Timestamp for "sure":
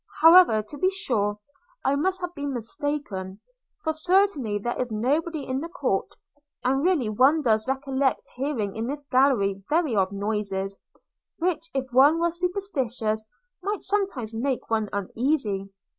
0.89-1.37